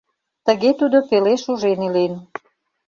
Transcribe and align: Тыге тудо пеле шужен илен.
Тыге 0.45 0.71
тудо 0.79 0.97
пеле 1.09 1.33
шужен 1.43 1.79
илен. 1.87 2.13